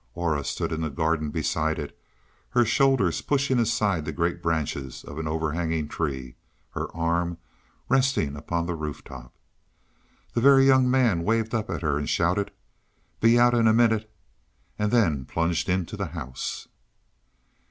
Aura 0.15 0.43
stood 0.43 0.71
in 0.71 0.81
the 0.81 0.89
garden 0.89 1.29
beside 1.29 1.77
it, 1.77 1.95
her 2.49 2.65
shoulders 2.65 3.21
pushing 3.21 3.59
aside 3.59 4.03
the 4.03 4.11
great 4.11 4.41
branches 4.41 5.03
of 5.03 5.19
an 5.19 5.27
overhanging 5.27 5.87
tree, 5.87 6.37
her 6.71 6.87
arm 6.97 7.37
resting 7.87 8.35
upon 8.35 8.65
the 8.65 8.73
roof 8.73 9.03
top. 9.03 9.31
The 10.33 10.41
Very 10.41 10.65
Young 10.65 10.89
Man 10.89 11.21
waved 11.23 11.53
up 11.53 11.69
at 11.69 11.83
her 11.83 11.99
and 11.99 12.09
shouted: 12.09 12.49
"Be 13.19 13.37
out 13.37 13.53
in 13.53 13.67
a 13.67 13.73
minute," 13.73 14.11
and 14.79 14.91
then 14.91 15.23
plunged 15.25 15.69
into 15.69 15.95
the 15.95 16.07
house. 16.07 16.67